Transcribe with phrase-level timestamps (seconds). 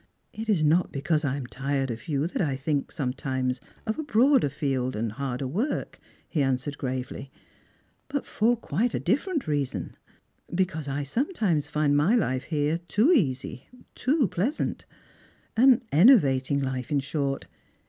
[0.41, 4.03] "It is not because I am tired of you that I think sometimea of a
[4.03, 7.29] broader field and harder work," he answered gravely,"
[8.09, 9.95] but for quite a difierent reason—
[10.55, 14.85] because I sometimes find my life here too easy, too pleasaut;
[15.55, 17.45] an enervating hfe, in short.